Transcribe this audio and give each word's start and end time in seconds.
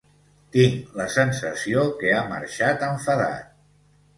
Tinc 0.55 0.95
la 1.01 1.05
sensació 1.15 1.83
que 2.01 2.15
ha 2.17 2.25
marxat 2.33 2.89
enfadat. 2.89 3.53